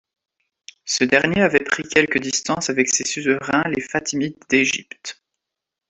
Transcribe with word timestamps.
Ce 0.83 1.03
dernier 1.03 1.43
avait 1.43 1.63
pris 1.63 1.83
quelques 1.83 2.17
distances 2.19 2.71
avec 2.71 2.89
ses 2.89 3.05
suzerains 3.05 3.69
les 3.69 3.81
Fatimides 3.83 4.33
d'Égypte. 4.49 5.21